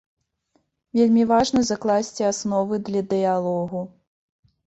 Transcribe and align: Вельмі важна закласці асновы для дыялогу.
Вельмі 0.99 1.25
важна 1.31 1.61
закласці 1.67 2.27
асновы 2.31 2.75
для 2.87 3.01
дыялогу. 3.11 3.81